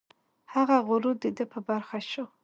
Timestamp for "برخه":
1.69-1.97